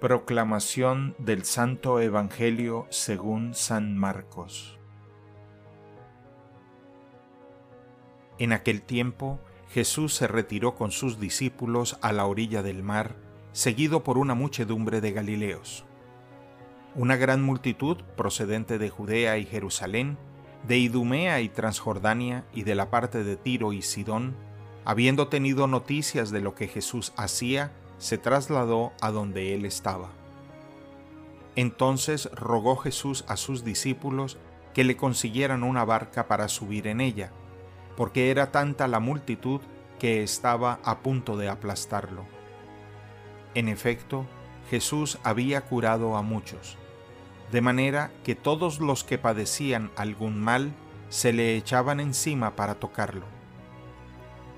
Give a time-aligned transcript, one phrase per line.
[0.00, 4.78] Proclamación del Santo Evangelio según San Marcos.
[8.38, 13.14] En aquel tiempo Jesús se retiró con sus discípulos a la orilla del mar,
[13.52, 15.84] seguido por una muchedumbre de Galileos.
[16.94, 20.16] Una gran multitud procedente de Judea y Jerusalén,
[20.66, 24.34] de Idumea y Transjordania y de la parte de Tiro y Sidón,
[24.86, 30.08] habiendo tenido noticias de lo que Jesús hacía, se trasladó a donde él estaba.
[31.54, 34.38] Entonces rogó Jesús a sus discípulos
[34.74, 37.30] que le consiguieran una barca para subir en ella,
[37.96, 39.60] porque era tanta la multitud
[39.98, 42.24] que estaba a punto de aplastarlo.
[43.54, 44.26] En efecto,
[44.70, 46.78] Jesús había curado a muchos,
[47.52, 50.72] de manera que todos los que padecían algún mal
[51.10, 53.39] se le echaban encima para tocarlo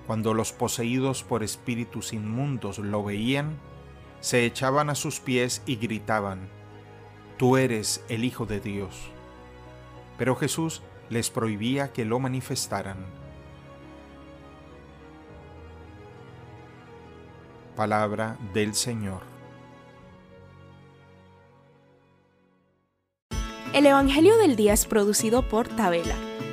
[0.07, 3.59] cuando los poseídos por espíritus inmundos lo veían,
[4.21, 6.49] se echaban a sus pies y gritaban,
[7.39, 9.11] Tú eres el Hijo de Dios.
[10.17, 12.99] Pero Jesús les prohibía que lo manifestaran.
[17.75, 19.23] Palabra del Señor.
[23.73, 26.15] El Evangelio del Día es producido por Tabela,